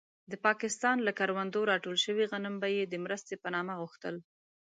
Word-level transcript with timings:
د 0.31 0.33
پاکستان 0.45 0.97
له 1.07 1.11
کروندو 1.19 1.59
راټول 1.71 1.95
شوي 2.05 2.25
غنم 2.31 2.55
به 2.61 2.67
يې 2.75 2.83
د 2.87 2.95
مرستې 3.05 3.35
په 3.43 3.47
نامه 3.55 3.73
غوښتل. 3.81 4.15